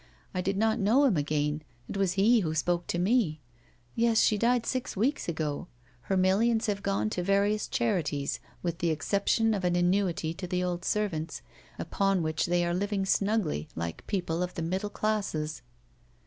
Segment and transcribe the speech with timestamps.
[0.33, 1.61] I did not know him again.
[1.87, 3.39] It was he who spoke to me.
[3.95, 5.67] Yes, she died six weeks ago.
[6.09, 10.63] Her millions have gone to various charities, with the exception of an annuity to the
[10.63, 11.43] old servants,
[11.77, 15.61] upon which they are living snugly like people of the middle classes.